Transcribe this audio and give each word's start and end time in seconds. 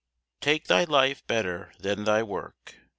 Take 0.39 0.65
thy 0.65 0.85
life 0.85 1.21
better 1.27 1.73
than 1.77 2.05
thy 2.05 2.23
work. 2.23 2.73